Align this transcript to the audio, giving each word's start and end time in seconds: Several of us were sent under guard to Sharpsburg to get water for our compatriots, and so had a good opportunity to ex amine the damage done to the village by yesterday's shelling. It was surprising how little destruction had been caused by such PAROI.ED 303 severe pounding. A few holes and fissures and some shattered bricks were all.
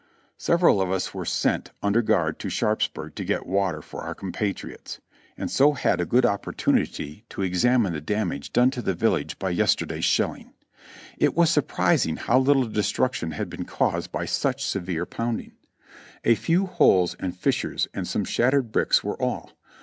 Several 0.39 0.81
of 0.81 0.89
us 0.89 1.13
were 1.13 1.25
sent 1.27 1.69
under 1.83 2.01
guard 2.01 2.39
to 2.39 2.49
Sharpsburg 2.49 3.13
to 3.13 3.23
get 3.23 3.45
water 3.45 3.83
for 3.83 4.01
our 4.01 4.15
compatriots, 4.15 4.99
and 5.37 5.51
so 5.51 5.73
had 5.73 6.01
a 6.01 6.07
good 6.07 6.25
opportunity 6.25 7.23
to 7.29 7.43
ex 7.43 7.63
amine 7.63 7.91
the 7.93 8.01
damage 8.01 8.51
done 8.51 8.71
to 8.71 8.81
the 8.81 8.95
village 8.95 9.37
by 9.37 9.51
yesterday's 9.51 10.03
shelling. 10.03 10.53
It 11.19 11.35
was 11.35 11.51
surprising 11.51 12.15
how 12.15 12.39
little 12.39 12.65
destruction 12.65 13.29
had 13.33 13.47
been 13.47 13.65
caused 13.65 14.11
by 14.11 14.25
such 14.25 14.63
PAROI.ED 14.73 14.85
303 14.85 14.93
severe 14.93 15.05
pounding. 15.05 15.51
A 16.23 16.33
few 16.33 16.65
holes 16.65 17.15
and 17.19 17.37
fissures 17.37 17.87
and 17.93 18.07
some 18.07 18.25
shattered 18.25 18.71
bricks 18.71 19.03
were 19.03 19.21
all. 19.21 19.51